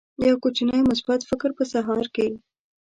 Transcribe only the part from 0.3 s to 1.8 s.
کوچنی مثبت فکر په